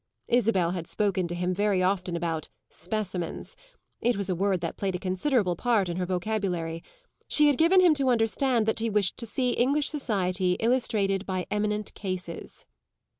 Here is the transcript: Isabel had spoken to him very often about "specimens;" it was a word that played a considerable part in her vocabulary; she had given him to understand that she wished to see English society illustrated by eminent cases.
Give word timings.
Isabel 0.29 0.71
had 0.71 0.87
spoken 0.87 1.27
to 1.27 1.35
him 1.35 1.53
very 1.53 1.83
often 1.83 2.15
about 2.15 2.49
"specimens;" 2.71 3.55
it 3.99 4.17
was 4.17 4.31
a 4.31 4.35
word 4.35 4.59
that 4.61 4.75
played 4.75 4.95
a 4.95 4.99
considerable 4.99 5.55
part 5.55 5.89
in 5.89 5.97
her 5.97 6.07
vocabulary; 6.07 6.83
she 7.27 7.45
had 7.45 7.57
given 7.59 7.79
him 7.81 7.93
to 7.93 8.09
understand 8.09 8.65
that 8.65 8.79
she 8.79 8.89
wished 8.89 9.15
to 9.17 9.27
see 9.27 9.51
English 9.51 9.89
society 9.89 10.53
illustrated 10.53 11.27
by 11.27 11.45
eminent 11.51 11.93
cases. 11.93 12.65